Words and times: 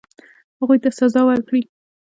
هغوی 0.59 0.77
ته 0.83 0.89
سزا 0.99 1.21
ورکړي. 1.27 1.61